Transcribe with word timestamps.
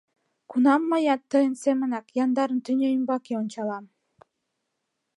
Кунам 0.49 0.81
мыят, 0.91 1.21
тыйын 1.31 1.53
семынак, 1.63 2.05
яндарын 2.23 2.59
тӱня 2.65 2.89
ӱмбаке 2.97 3.33
ончалам?» 3.41 3.85